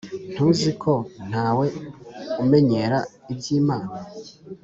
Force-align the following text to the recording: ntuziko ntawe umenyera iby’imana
ntuziko 0.33 0.91
ntawe 1.29 1.65
umenyera 2.43 2.99
iby’imana 3.31 3.93